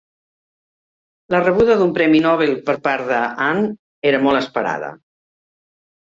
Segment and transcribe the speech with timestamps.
[1.35, 3.63] La rebuda d'un premi Nobel per part de Hahn
[4.15, 4.93] era molt esperada.